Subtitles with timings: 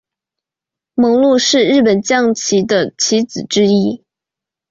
[0.95, 4.03] 猛鹿是日本将棋的棋子之一。